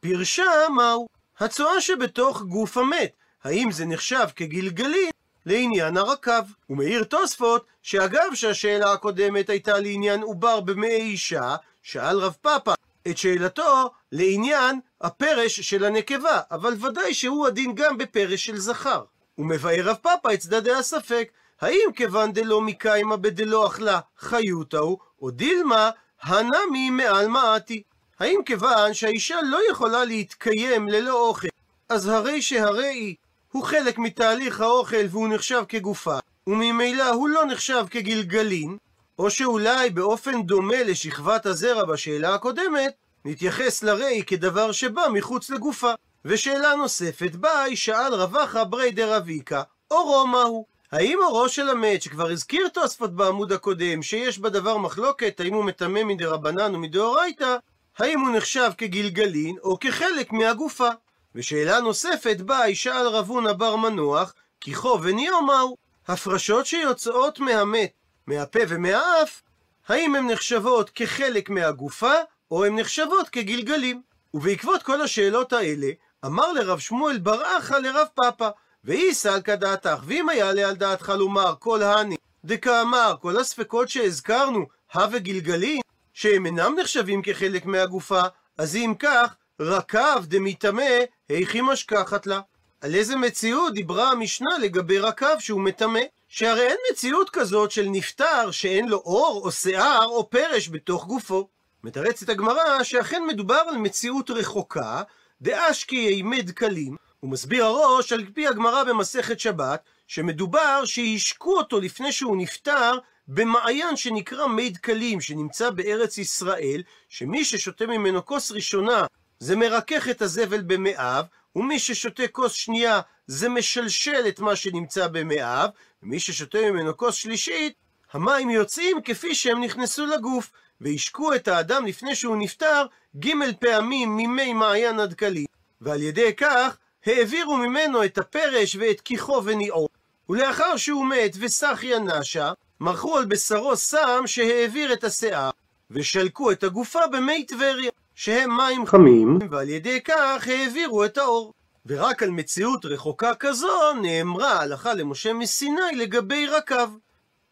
פירשה 0.00 0.68
מהו? 0.76 1.06
הצואה 1.38 1.80
שבתוך 1.80 2.42
גוף 2.42 2.76
המת, 2.76 3.12
האם 3.44 3.72
זה 3.72 3.84
נחשב 3.84 4.26
כגלגלין 4.36 5.10
לעניין 5.46 5.96
הרקב? 5.96 6.42
ומעיר 6.70 7.04
תוספות, 7.04 7.66
שאגב 7.82 8.34
שהשאלה 8.34 8.92
הקודמת 8.92 9.50
הייתה 9.50 9.78
לעניין 9.78 10.22
עובר 10.22 10.60
במעי 10.60 11.00
אישה, 11.00 11.56
שאל 11.82 12.18
רב 12.18 12.36
פאפא 12.40 12.72
את 13.08 13.18
שאלתו 13.18 13.90
לעניין 14.12 14.80
הפרש 15.00 15.60
של 15.60 15.84
הנקבה, 15.84 16.40
אבל 16.50 16.74
ודאי 16.80 17.14
שהוא 17.14 17.46
הדין 17.46 17.74
גם 17.74 17.98
בפרש 17.98 18.46
של 18.46 18.58
זכר. 18.58 19.02
ומבאר 19.38 19.84
רב 19.84 19.96
פאפא 20.02 20.34
את 20.34 20.38
צדדי 20.38 20.72
הספק, 20.72 21.30
האם 21.60 21.88
כיוון 21.96 22.32
דלא 22.32 22.60
מקיימא 22.60 23.16
בדלא 23.16 23.66
אכלה 23.66 24.00
חיותא 24.18 24.76
הוא, 24.76 24.98
או 25.22 25.30
דילמה 25.30 25.90
הנמי 26.22 26.90
מעל 26.90 27.28
מעתי. 27.28 27.82
האם 28.20 28.40
כיוון 28.46 28.94
שהאישה 28.94 29.36
לא 29.42 29.58
יכולה 29.70 30.04
להתקיים 30.04 30.88
ללא 30.88 31.28
אוכל, 31.28 31.48
אז 31.88 32.08
הרי 32.08 32.42
שהרי 32.42 33.14
הוא 33.52 33.64
חלק 33.64 33.98
מתהליך 33.98 34.60
האוכל 34.60 35.06
והוא 35.10 35.28
נחשב 35.28 35.62
כגופה, 35.68 36.18
וממילא 36.46 37.08
הוא 37.08 37.28
לא 37.28 37.44
נחשב 37.44 37.84
כגלגלין, 37.90 38.76
או 39.18 39.30
שאולי 39.30 39.90
באופן 39.90 40.42
דומה 40.42 40.82
לשכבת 40.82 41.46
הזרע 41.46 41.84
בשאלה 41.84 42.34
הקודמת, 42.34 42.92
נתייחס 43.24 43.82
לרי 43.82 44.22
כדבר 44.26 44.72
שבא 44.72 45.02
מחוץ 45.12 45.50
לגופה. 45.50 45.92
ושאלה 46.24 46.74
נוספת, 46.74 47.36
ביי, 47.36 47.76
שאל 47.76 48.14
רבחה 48.14 48.64
ברי 48.64 48.90
דרביקה, 48.90 49.62
אורו 49.90 50.26
מהו? 50.26 50.66
האם 50.92 51.18
אורו 51.22 51.48
של 51.48 51.68
המת, 51.68 52.02
שכבר 52.02 52.30
הזכיר 52.30 52.68
תוספות 52.68 53.16
בעמוד 53.16 53.52
הקודם, 53.52 54.02
שיש 54.02 54.38
בדבר 54.38 54.76
מחלוקת, 54.76 55.40
האם 55.40 55.54
הוא 55.54 55.64
מטמא 55.64 56.04
מדרבנן 56.04 56.74
או 56.74 56.78
מדאורייתא, 56.78 57.56
האם 57.98 58.20
הוא 58.20 58.36
נחשב 58.36 58.70
כגלגלין 58.78 59.56
או 59.62 59.78
כחלק 59.80 60.32
מהגופה? 60.32 60.88
ושאלה 61.34 61.80
נוספת, 61.80 62.36
ביי, 62.40 62.74
שאל 62.74 63.06
רבונה 63.06 63.52
בר 63.52 63.76
מנוח, 63.76 64.34
כי 64.60 64.74
חו 64.74 64.98
וניאו 65.02 65.42
מהו? 65.42 65.76
הפרשות 66.08 66.66
שיוצאות 66.66 67.40
מהמת, 67.40 67.92
מהפה 68.26 68.60
ומהאף, 68.68 69.42
האם 69.88 70.14
הן 70.14 70.30
נחשבות 70.30 70.90
כחלק 70.90 71.50
מהגופה, 71.50 72.14
או 72.50 72.64
הן 72.64 72.78
נחשבות 72.78 73.28
כגלגלים? 73.28 74.02
ובעקבות 74.34 74.82
כל 74.82 75.00
השאלות 75.00 75.52
האלה, 75.52 75.90
אמר 76.26 76.52
לרב 76.52 76.78
שמואל 76.78 77.18
בר 77.18 77.42
אחא 77.58 77.74
לרב 77.74 78.06
פאפא, 78.14 78.48
ואי 78.84 79.14
סלקא 79.14 79.54
דעתך, 79.54 80.02
ואם 80.04 80.28
היה 80.28 80.52
לי 80.52 80.64
על 80.64 80.74
דעתך 80.74 81.12
לומר 81.18 81.54
כל 81.58 81.82
הני, 81.82 82.16
דקאמר, 82.44 83.14
כל 83.20 83.36
הספקות 83.36 83.88
שהזכרנו, 83.88 84.66
הווה 84.94 85.18
גלגלים, 85.18 85.80
שהם 86.14 86.46
אינם 86.46 86.74
נחשבים 86.80 87.22
כחלק 87.22 87.66
מהגופה, 87.66 88.22
אז 88.58 88.76
אם 88.76 88.94
כך, 88.98 89.34
רקב 89.60 90.24
דמיטמא, 90.24 90.98
היכי 91.28 91.60
משכחת 91.60 92.26
לה. 92.26 92.40
על 92.80 92.94
איזה 92.94 93.16
מציאות 93.16 93.74
דיברה 93.74 94.10
המשנה 94.10 94.58
לגבי 94.62 94.98
רקב 94.98 95.38
שהוא 95.38 95.60
מטמא? 95.60 96.00
שהרי 96.28 96.66
אין 96.66 96.76
מציאות 96.92 97.30
כזאת 97.30 97.70
של 97.70 97.86
נפטר 97.88 98.50
שאין 98.50 98.88
לו 98.88 98.96
עור 98.96 99.40
או 99.44 99.52
שיער 99.52 100.06
או 100.06 100.30
פרש 100.30 100.68
בתוך 100.68 101.06
גופו. 101.06 101.48
מתרצת 101.84 102.28
הגמרא 102.28 102.82
שאכן 102.82 103.22
מדובר 103.28 103.62
על 103.68 103.76
מציאות 103.76 104.30
רחוקה, 104.30 105.02
דאשקי 105.42 105.96
ימי 105.96 106.42
דקלים, 106.42 106.96
ומסביר 107.22 107.64
הראש 107.64 108.12
על 108.12 108.24
פי 108.34 108.46
הגמרא 108.46 108.84
במסכת 108.84 109.40
שבת, 109.40 109.82
שמדובר 110.06 110.84
שהשקו 110.84 111.56
אותו 111.56 111.80
לפני 111.80 112.12
שהוא 112.12 112.36
נפטר 112.36 112.98
במעיין 113.28 113.96
שנקרא 113.96 114.46
מי 114.46 114.70
דקלים, 114.70 115.20
שנמצא 115.20 115.70
בארץ 115.70 116.18
ישראל, 116.18 116.82
שמי 117.08 117.44
ששותה 117.44 117.86
ממנו 117.86 118.26
כוס 118.26 118.52
ראשונה 118.52 119.06
זה 119.38 119.56
מרכך 119.56 120.08
את 120.08 120.22
הזבל 120.22 120.60
במאיו, 120.60 121.24
ומי 121.56 121.78
ששותה 121.78 122.28
כוס 122.28 122.52
שנייה 122.52 123.00
זה 123.26 123.48
משלשל 123.48 124.24
את 124.28 124.40
מה 124.40 124.56
שנמצא 124.56 125.06
במאיו, 125.06 125.68
ומי 126.02 126.20
ששותה 126.20 126.58
ממנו 126.70 126.96
כוס 126.96 127.14
שלישית, 127.14 127.72
המים 128.12 128.50
יוצאים 128.50 129.02
כפי 129.02 129.34
שהם 129.34 129.64
נכנסו 129.64 130.06
לגוף, 130.06 130.50
והשקו 130.80 131.34
את 131.34 131.48
האדם 131.48 131.86
לפני 131.86 132.14
שהוא 132.14 132.36
נפטר 132.36 132.86
ג' 133.16 133.30
פעמים 133.60 134.16
ממי 134.16 134.52
מעיין 134.52 135.00
עד 135.00 135.14
כלי, 135.14 135.44
ועל 135.80 136.02
ידי 136.02 136.34
כך 136.36 136.76
העבירו 137.06 137.56
ממנו 137.56 138.04
את 138.04 138.18
הפרש 138.18 138.76
ואת 138.76 139.00
כיחו 139.00 139.42
וניעו. 139.44 139.88
ולאחר 140.28 140.76
שהוא 140.76 141.06
מת 141.06 141.36
וסחיה 141.40 141.98
נשה, 141.98 142.52
מרחו 142.80 143.18
על 143.18 143.24
בשרו 143.24 143.76
סם 143.76 144.22
שהעביר 144.26 144.92
את 144.92 145.04
השיער, 145.04 145.50
ושלקו 145.90 146.50
את 146.50 146.64
הגופה 146.64 147.06
במי 147.06 147.44
טבריה, 147.44 147.90
שהם 148.14 148.56
מים 148.56 148.86
חמים, 148.86 149.38
ועל 149.50 149.68
ידי 149.68 150.00
כך 150.00 150.48
העבירו 150.48 151.04
את 151.04 151.18
האור. 151.18 151.52
ורק 151.86 152.22
על 152.22 152.30
מציאות 152.30 152.84
רחוקה 152.84 153.34
כזו 153.34 153.92
נאמרה 154.02 154.60
הלכה 154.60 154.94
למשה 154.94 155.32
מסיני 155.32 155.96
לגבי 155.96 156.46
רקב. 156.46 156.90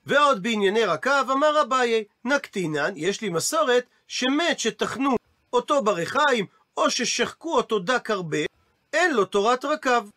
ועוד 0.08 0.42
בענייני 0.42 0.84
רקב 0.84 1.30
אמר 1.30 1.62
אביי, 1.62 2.04
נקטינן, 2.24 2.92
יש 2.96 3.20
לי 3.20 3.28
מסורת 3.28 3.84
שמת 4.06 4.58
שטחנו 4.58 5.16
אותו 5.52 5.82
ברחיים, 5.82 6.46
או 6.76 6.90
ששחקו 6.90 7.56
אותו 7.56 7.78
דק 7.78 8.10
הרבה, 8.10 8.38
אין 8.92 9.14
לו 9.14 9.24
תורת 9.24 9.64
רקב. 9.64 10.08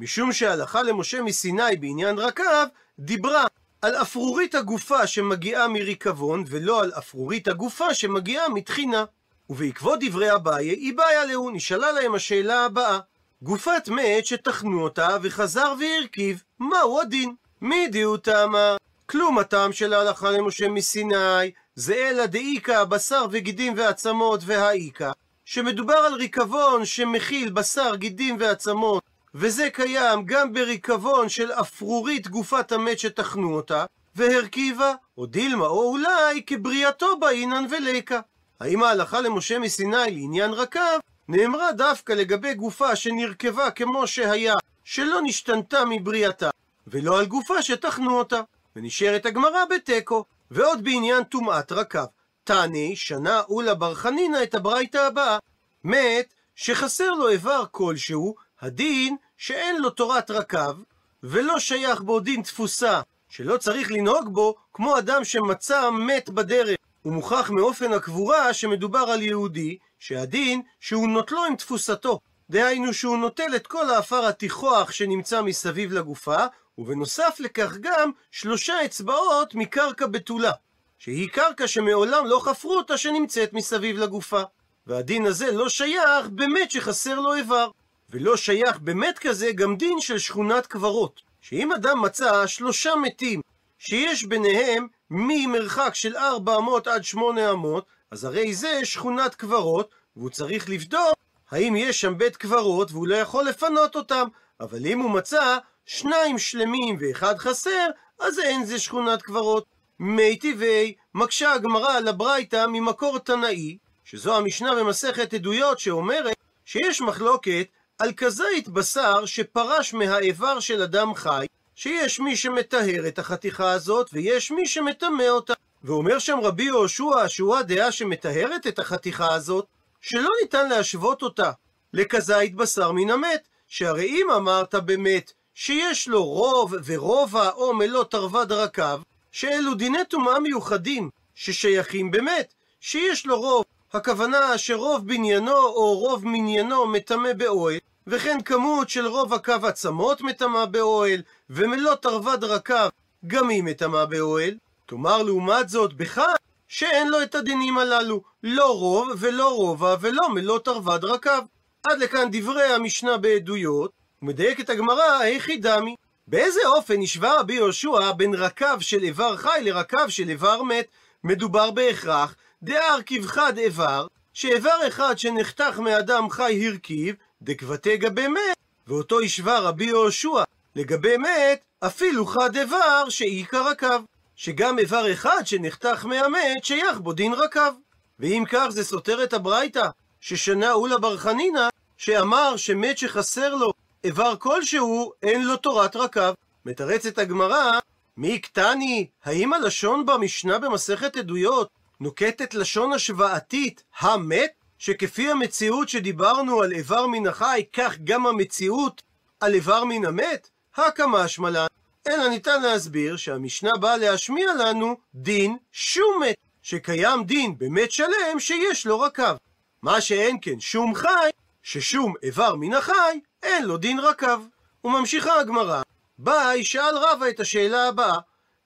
משום 0.00 0.32
שההלכה 0.32 0.82
למשה 0.82 1.22
מסיני 1.22 1.76
בעניין 1.80 2.18
רקב, 2.18 2.66
דיברה 2.98 3.46
על 3.82 3.94
אפרורית 3.94 4.54
הגופה 4.54 5.06
שמגיעה 5.06 5.68
מריקבון, 5.68 6.44
ולא 6.48 6.82
על 6.82 6.92
אפרורית 6.98 7.48
הגופה 7.48 7.94
שמגיעה 7.94 8.48
מתחינה. 8.48 9.04
ובעקבות 9.50 9.98
דברי 10.02 10.34
אביי, 10.34 10.68
היא 10.68 10.96
בעיה 10.96 11.24
להוא, 11.24 11.50
נשאלה 11.52 11.92
להם 11.92 12.14
השאלה 12.14 12.64
הבאה: 12.64 12.98
גופת 13.42 13.88
מת 13.88 14.26
שטחנו 14.26 14.82
אותה 14.82 15.16
וחזר 15.22 15.74
והרכיב, 15.80 16.42
מהו 16.60 17.00
הדין? 17.00 17.34
מי 17.60 17.88
דיהו 17.88 18.16
תמה? 18.16 18.76
כלום 19.06 19.38
הטעם 19.38 19.72
של 19.72 19.92
ההלכה 19.92 20.30
למשה 20.30 20.68
מסיני, 20.68 21.50
זה 21.74 21.94
אלא 21.94 22.26
דאיכא 22.26 22.84
בשר 22.84 23.26
וגידים 23.30 23.74
ועצמות 23.76 24.40
והאיכא, 24.46 25.10
שמדובר 25.44 25.94
על 25.94 26.14
ריקבון 26.14 26.84
שמכיל 26.84 27.50
בשר, 27.50 27.96
גידים 27.96 28.36
ועצמות, 28.40 29.02
וזה 29.34 29.70
קיים 29.70 30.22
גם 30.24 30.52
בריקבון 30.52 31.28
של 31.28 31.52
אפרורית 31.52 32.28
גופת 32.28 32.72
המת 32.72 32.98
שטחנו 32.98 33.54
אותה, 33.54 33.84
והרכיבה, 34.16 34.94
או 35.18 35.26
דילמה 35.26 35.66
או 35.66 35.90
אולי 35.90 36.42
כבריאתו 36.46 37.16
באינן 37.16 37.64
וליקה. 37.70 38.20
האם 38.60 38.82
ההלכה 38.82 39.20
למשה 39.20 39.58
מסיני 39.58 39.96
לעניין 40.10 40.50
רקב 40.50 40.98
נאמרה 41.28 41.72
דווקא 41.72 42.12
לגבי 42.12 42.54
גופה 42.54 42.96
שנרכבה 42.96 43.70
כמו 43.70 44.06
שהיה, 44.06 44.54
שלא 44.84 45.20
נשתנתה 45.22 45.84
מבריאתה, 45.84 46.50
ולא 46.86 47.18
על 47.18 47.26
גופה 47.26 47.62
שטחנו 47.62 48.18
אותה. 48.18 48.40
ונשארת 48.76 49.26
הגמרא 49.26 49.64
בתיקו. 49.64 50.24
ועוד 50.50 50.84
בעניין 50.84 51.24
טומאת 51.24 51.72
רקב. 51.72 52.04
תעני, 52.44 52.96
שנה 52.96 53.42
אולה 53.48 53.74
בר 53.74 53.94
חנינא 53.94 54.42
את 54.42 54.54
הברייתא 54.54 54.98
הבאה. 54.98 55.38
מת 55.84 56.34
שחסר 56.54 57.10
לו 57.10 57.28
איבר 57.28 57.64
כלשהו, 57.70 58.34
הדין 58.60 59.16
שאין 59.36 59.80
לו 59.82 59.90
תורת 59.90 60.30
רקב, 60.30 60.76
ולא 61.22 61.58
שייך 61.58 62.00
בו 62.00 62.20
דין 62.20 62.42
תפוסה, 62.42 63.00
שלא 63.28 63.56
צריך 63.56 63.92
לנהוג 63.92 64.34
בו 64.34 64.54
כמו 64.72 64.98
אדם 64.98 65.24
שמצא 65.24 65.90
מת 65.90 66.30
בדרך. 66.30 66.76
הוא 67.02 67.12
מוכח 67.12 67.50
מאופן 67.50 67.92
הקבורה 67.92 68.54
שמדובר 68.54 68.98
על 68.98 69.22
יהודי, 69.22 69.78
שהדין 69.98 70.62
שהוא 70.80 71.08
נוטלו 71.08 71.44
עם 71.44 71.56
תפוסתו. 71.56 72.20
דהיינו 72.50 72.94
שהוא 72.94 73.16
נוטל 73.16 73.56
את 73.56 73.66
כל 73.66 73.90
האפר 73.90 74.26
התיכוח 74.26 74.90
שנמצא 74.90 75.42
מסביב 75.42 75.92
לגופה, 75.92 76.46
ובנוסף 76.78 77.36
לכך 77.38 77.76
גם 77.80 78.10
שלושה 78.30 78.84
אצבעות 78.84 79.54
מקרקע 79.54 80.06
בתולה, 80.06 80.52
שהיא 80.98 81.28
קרקע 81.28 81.68
שמעולם 81.68 82.26
לא 82.26 82.40
חפרו 82.40 82.76
אותה 82.76 82.96
שנמצאת 82.96 83.52
מסביב 83.52 83.96
לגופה. 83.96 84.42
והדין 84.86 85.26
הזה 85.26 85.52
לא 85.52 85.68
שייך 85.68 86.26
באמת 86.30 86.70
שחסר 86.70 87.20
לו 87.20 87.34
איבר. 87.34 87.70
ולא 88.10 88.36
שייך 88.36 88.78
באמת 88.78 89.18
כזה 89.18 89.52
גם 89.52 89.76
דין 89.76 90.00
של 90.00 90.18
שכונת 90.18 90.66
קברות. 90.66 91.20
שאם 91.40 91.72
אדם 91.72 92.02
מצא 92.02 92.46
שלושה 92.46 92.94
מתים 92.94 93.40
שיש 93.78 94.24
ביניהם 94.24 94.86
ממרחק 95.10 95.94
של 95.94 96.16
400 96.16 96.86
עד 96.86 97.04
800, 97.04 97.86
אז 98.10 98.24
הרי 98.24 98.54
זה 98.54 98.80
שכונת 98.84 99.34
קברות, 99.34 99.94
והוא 100.16 100.30
צריך 100.30 100.70
לבדוק 100.70 101.14
האם 101.50 101.76
יש 101.76 102.00
שם 102.00 102.18
בית 102.18 102.36
קברות 102.36 102.92
והוא 102.92 103.06
לא 103.08 103.16
יכול 103.16 103.44
לפנות 103.44 103.96
אותם. 103.96 104.28
אבל 104.60 104.86
אם 104.86 105.00
הוא 105.00 105.10
מצא 105.10 105.58
שניים 105.86 106.38
שלמים 106.38 106.96
ואחד 107.00 107.38
חסר, 107.38 107.86
אז 108.20 108.38
אין 108.38 108.64
זה 108.64 108.78
שכונת 108.78 109.22
קברות. 109.22 109.64
מי 109.98 110.36
טבעי, 110.36 110.94
מקשה 111.14 111.52
הגמרא 111.52 111.96
על 111.96 112.08
הברייתא 112.08 112.66
ממקור 112.68 113.18
תנאי, 113.18 113.78
שזו 114.04 114.36
המשנה 114.36 114.74
במסכת 114.74 115.34
עדויות 115.34 115.78
שאומרת 115.78 116.36
שיש 116.64 117.00
מחלוקת 117.00 117.66
על 117.98 118.12
כזית 118.12 118.68
בשר 118.68 119.26
שפרש 119.26 119.94
מהאיבר 119.94 120.60
של 120.60 120.82
אדם 120.82 121.14
חי, 121.14 121.46
שיש 121.74 122.20
מי 122.20 122.36
שמטהר 122.36 123.08
את 123.08 123.18
החתיכה 123.18 123.70
הזאת 123.70 124.10
ויש 124.12 124.50
מי 124.50 124.66
שמטמא 124.66 125.28
אותה. 125.28 125.54
ואומר 125.84 126.18
שם 126.18 126.38
רבי 126.42 126.64
יהושע, 126.64 127.28
שהוא 127.28 127.56
הדעה 127.56 127.92
שמטהרת 127.92 128.66
את 128.66 128.78
החתיכה 128.78 129.34
הזאת, 129.34 129.66
שלא 130.00 130.30
ניתן 130.42 130.68
להשוות 130.68 131.22
אותה 131.22 131.50
לכזית 131.92 132.54
בשר 132.54 132.92
מן 132.92 133.10
המת, 133.10 133.48
שהרי 133.68 134.06
אם 134.06 134.30
אמרת 134.30 134.74
באמת 134.74 135.32
שיש 135.58 136.08
לו 136.08 136.24
רוב 136.24 136.74
ורובע 136.84 137.50
או 137.50 137.74
מלוא 137.74 138.04
תרווד 138.04 138.52
רקב, 138.52 139.00
שאלו 139.32 139.74
דיני 139.74 140.04
טומאה 140.08 140.40
מיוחדים, 140.40 141.10
ששייכים 141.34 142.10
באמת, 142.10 142.54
שיש 142.80 143.26
לו 143.26 143.40
רוב, 143.40 143.64
הכוונה 143.92 144.58
שרוב 144.58 145.06
בניינו 145.06 145.56
או 145.56 145.98
רוב 145.98 146.26
מניינו 146.26 146.86
מטמא 146.86 147.32
באוהל, 147.32 147.78
וכן 148.06 148.38
כמות 148.44 148.88
של 148.88 149.06
רוב 149.06 149.34
הקו 149.34 149.52
עצמות 149.62 150.20
מטמא 150.20 150.64
באוהל, 150.64 151.22
ומלוא 151.50 151.94
תרווד 151.94 152.44
רקב 152.44 152.88
גם 153.26 153.48
היא 153.48 153.62
מטמא 153.62 154.04
באוהל. 154.04 154.54
תאמר 154.86 155.22
לעומת 155.22 155.68
זאת 155.68 155.92
בחי 155.92 156.22
שאין 156.68 157.08
לו 157.08 157.22
את 157.22 157.34
הדינים 157.34 157.78
הללו, 157.78 158.22
לא 158.42 158.78
רוב 158.78 159.08
ולא 159.18 159.56
רובע 159.56 159.96
ולא 160.00 160.28
מלוא 160.28 160.58
תרווד 160.58 161.04
רקב. 161.04 161.40
עד 161.84 161.98
לכאן 161.98 162.28
דברי 162.32 162.64
המשנה 162.64 163.16
בעדויות, 163.16 163.90
ומדייקת 164.22 164.70
הגמרא, 164.70 165.18
היכי 165.20 165.56
דמי. 165.56 165.94
באיזה 166.26 166.60
אופן 166.66 167.02
השווה 167.02 167.40
רבי 167.40 167.54
יהושע 167.54 168.12
בין 168.12 168.34
רקב 168.34 168.80
של 168.80 169.02
איבר 169.02 169.36
חי 169.36 169.60
לרקב 169.62 170.08
של 170.08 170.28
איבר 170.28 170.62
מת? 170.62 170.86
מדובר 171.24 171.70
בהכרח 171.70 172.34
דאר 172.62 172.98
כבחד 173.06 173.58
איבר, 173.58 174.06
שאיבר 174.32 174.88
אחד 174.88 175.18
שנחתך 175.18 175.78
מאדם 175.78 176.30
חי 176.30 176.66
הרכיב, 176.66 177.14
דקבתי 177.42 177.96
גבי 177.96 178.28
מת, 178.28 178.56
ואותו 178.86 179.20
השווה 179.20 179.58
רבי 179.58 179.84
יהושע 179.84 180.42
לגבי 180.76 181.16
מת, 181.16 181.64
אפילו 181.80 182.26
חד 182.26 182.56
איבר 182.56 183.08
שאיכא 183.08 183.56
רקב, 183.56 184.02
שגם 184.36 184.78
איבר 184.78 185.12
אחד 185.12 185.42
שנחתך 185.44 186.04
מהמת 186.04 186.64
שייך 186.64 186.98
בו 186.98 187.12
דין 187.12 187.32
רקב. 187.32 187.72
ואם 188.20 188.44
כך 188.48 188.66
זה 188.68 188.84
סותר 188.84 189.24
את 189.24 189.32
הברייתא, 189.32 189.88
ששנה 190.20 190.72
אולה 190.72 190.98
בר 190.98 191.16
חנינא, 191.16 191.68
שאמר 191.96 192.56
שמת 192.56 192.98
שחסר 192.98 193.54
לו 193.54 193.72
איבר 194.04 194.36
כלשהו, 194.36 195.12
אין 195.22 195.44
לו 195.44 195.56
תורת 195.56 195.96
רקב. 195.96 196.32
מתרצת 196.64 197.18
הגמרא, 197.18 197.78
מי 198.16 198.38
קטני, 198.38 199.06
האם 199.24 199.52
הלשון 199.52 200.06
במשנה 200.06 200.58
במסכת 200.58 201.16
עדויות 201.16 201.68
נוקטת 202.00 202.54
לשון 202.54 202.92
השוואתית, 202.92 203.82
המת? 203.98 204.50
שכפי 204.78 205.30
המציאות 205.30 205.88
שדיברנו 205.88 206.62
על 206.62 206.72
איבר 206.72 207.06
מן 207.06 207.26
החי, 207.26 207.64
כך 207.72 207.96
גם 208.04 208.26
המציאות 208.26 209.02
על 209.40 209.54
איבר 209.54 209.84
מן 209.84 210.04
המת? 210.04 210.48
הקמשמע 210.76 211.50
לן. 211.50 211.66
אלא 212.08 212.28
ניתן 212.28 212.62
להסביר 212.62 213.16
שהמשנה 213.16 213.70
באה 213.80 213.96
להשמיע 213.96 214.54
לנו 214.54 214.96
דין 215.14 215.56
שום 215.72 216.22
מת, 216.22 216.36
שקיים 216.62 217.24
דין 217.24 217.58
במת 217.58 217.90
שלם 217.90 218.38
שיש 218.38 218.86
לו 218.86 219.00
רקב. 219.00 219.36
מה 219.82 220.00
שאין 220.00 220.36
כן 220.42 220.60
שום 220.60 220.94
חי, 220.94 221.30
ששום 221.62 222.14
איבר 222.22 222.54
מן 222.54 222.72
החי, 222.72 223.20
אין 223.42 223.64
לו 223.64 223.76
דין 223.76 223.98
רקב. 223.98 224.40
וממשיכה 224.86 225.40
הגמרא, 225.40 225.82
ביי 226.18 226.64
שאל 226.64 226.96
רבא 226.96 227.28
את 227.28 227.40
השאלה 227.40 227.88
הבאה, 227.88 228.18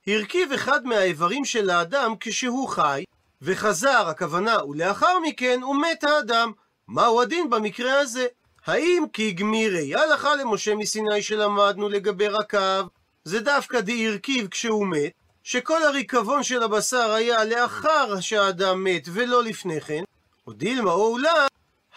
הרכיב 0.07 0.53
אחד 0.53 0.87
מהאיברים 0.87 1.45
של 1.45 1.71
האדם 1.71 2.15
כשהוא 2.21 2.69
חי, 2.69 3.05
וחזר, 3.43 4.09
הכוונה, 4.09 4.65
ולאחר 4.65 5.19
מכן 5.19 5.61
הוא 5.63 5.77
מת 5.77 6.05
האדם. 6.05 6.53
מהו 6.89 7.23
הדין 7.23 7.51
במקרה 7.51 8.01
הזה? 8.01 8.27
האם 8.67 9.05
כי 9.13 9.33
גמירי 9.33 9.95
הלכה 9.95 10.37
למשה 10.37 10.75
מסיני 10.75 11.23
שלמדנו 11.23 11.89
לגבי 11.89 12.29
רקב, 12.29 12.87
זה 13.25 13.41
דווקא 13.41 13.81
די 13.81 14.09
הרכיב 14.09 14.49
כשהוא 14.49 14.87
מת, 14.87 15.13
שכל 15.43 15.83
הריקבון 15.83 16.43
של 16.43 16.63
הבשר 16.63 17.13
היה 17.13 17.45
לאחר 17.45 18.21
שהאדם 18.21 18.85
מת 18.85 19.09
ולא 19.13 19.45
לפני 19.45 19.81
כן, 19.81 20.03
או 20.47 20.53
דילמה 20.53 20.93
או 20.93 21.07
אולי, 21.07 21.47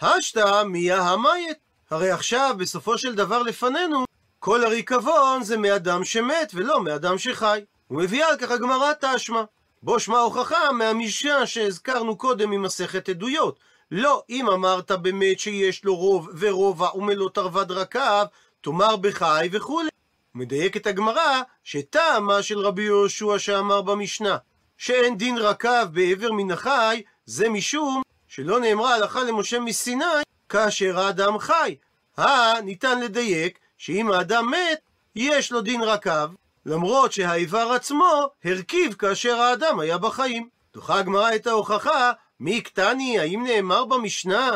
השתא 0.00 0.62
מיה 0.62 1.02
המית. 1.02 1.58
הרי 1.90 2.10
עכשיו, 2.10 2.54
בסופו 2.58 2.98
של 2.98 3.14
דבר 3.14 3.42
לפנינו, 3.42 4.04
כל 4.38 4.64
הריקבון 4.64 5.42
זה 5.42 5.56
מאדם 5.56 6.04
שמת 6.04 6.52
ולא 6.54 6.80
מאדם 6.80 7.18
שחי. 7.18 7.60
ומביאה 7.90 8.28
על 8.28 8.36
כך 8.36 8.50
הגמרא 8.50 8.92
תשמע. 9.00 9.42
בו 9.82 10.00
שמע 10.00 10.18
הוכחה 10.18 10.72
מהמשנה 10.72 11.46
שהזכרנו 11.46 12.16
קודם 12.16 12.50
ממסכת 12.50 13.08
עדויות. 13.08 13.58
לא 13.90 14.22
אם 14.30 14.48
אמרת 14.48 14.90
באמת 14.90 15.40
שיש 15.40 15.84
לו 15.84 15.96
רוב 15.96 16.28
ורובע 16.38 16.96
ומלוא 16.96 17.30
תרווד 17.30 17.72
רקב, 17.72 18.24
תאמר 18.60 18.96
בחי 18.96 19.48
וכולי. 19.52 19.88
מדייקת 20.34 20.86
הגמרא 20.86 21.42
שטעמה 21.64 22.42
של 22.42 22.58
רבי 22.58 22.82
יהושע 22.82 23.38
שאמר 23.38 23.82
במשנה 23.82 24.36
שאין 24.78 25.16
דין 25.16 25.38
רקב 25.38 25.84
בעבר 25.92 26.32
מן 26.32 26.50
החי, 26.50 27.02
זה 27.26 27.48
משום 27.48 28.02
שלא 28.28 28.60
נאמרה 28.60 28.94
הלכה 28.94 29.22
למשה 29.22 29.60
מסיני 29.60 30.04
כאשר 30.48 30.98
האדם 31.00 31.38
חי. 31.38 31.76
אה, 32.18 32.60
ניתן 32.60 33.00
לדייק 33.00 33.58
שאם 33.78 34.10
האדם 34.10 34.50
מת, 34.50 34.80
יש 35.16 35.52
לו 35.52 35.60
דין 35.60 35.82
רקב, 35.82 36.28
למרות 36.66 37.12
שהאיבר 37.12 37.72
עצמו 37.72 38.28
הרכיב 38.44 38.94
כאשר 38.94 39.40
האדם 39.40 39.80
היה 39.80 39.98
בחיים. 39.98 40.48
דוחה 40.74 40.98
הגמרא 40.98 41.34
את 41.34 41.46
ההוכחה, 41.46 42.12
מי 42.40 42.60
קטני, 42.60 43.18
האם 43.18 43.44
נאמר 43.44 43.84
במשנה 43.84 44.50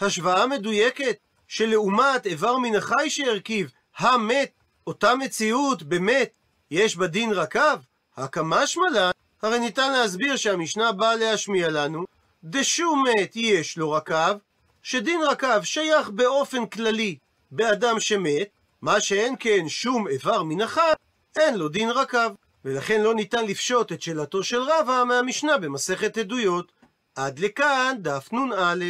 השוואה 0.00 0.46
מדויקת 0.46 1.16
שלעומת 1.48 2.26
איבר 2.26 2.58
מן 2.58 2.76
החי 2.76 3.10
שהרכיב, 3.10 3.70
המת, 3.98 4.50
אותה 4.86 5.14
מציאות 5.14 5.82
באמת 5.82 6.30
יש 6.70 6.96
בה 6.96 7.06
דין 7.06 7.32
רקב? 7.32 7.76
הקמשמע 8.16 8.84
לן, 8.94 9.10
הרי 9.42 9.58
ניתן 9.58 9.92
להסביר 9.92 10.36
שהמשנה 10.36 10.92
באה 10.92 11.16
להשמיע 11.16 11.68
לנו 11.70 12.04
דשום 12.44 13.04
מת 13.06 13.36
יש 13.36 13.78
לו 13.78 13.90
רקב, 13.90 14.36
שדין 14.84 15.20
רקב 15.22 15.62
שייך 15.62 16.08
באופן 16.08 16.66
כללי 16.66 17.18
באדם 17.50 18.00
שמת, 18.00 18.48
מה 18.82 19.00
שאין 19.00 19.34
כן 19.40 19.68
שום 19.68 20.08
איבר 20.08 20.42
מן 20.42 20.60
החי, 20.60 20.92
אין 21.36 21.54
לו 21.56 21.68
דין 21.68 21.90
רקב. 21.90 22.30
ולכן 22.64 23.00
לא 23.00 23.14
ניתן 23.14 23.44
לפשוט 23.46 23.92
את 23.92 24.02
שאלתו 24.02 24.42
של 24.42 24.60
רבא 24.60 25.04
מהמשנה 25.08 25.58
במסכת 25.58 26.18
עדויות. 26.18 26.72
עד 27.14 27.38
לכאן 27.38 27.96
דף 28.00 28.32
נ"א. 28.32 28.84